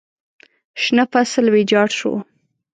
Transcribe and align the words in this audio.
شنه 0.81 1.03
فصل 1.11 1.45
ویجاړ 1.53 1.87
شو. 1.99 2.13